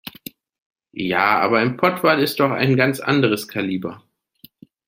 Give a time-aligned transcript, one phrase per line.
[0.93, 4.03] Ja, aber ein Pottwal ist noch mal ein ganz anderes Kaliber.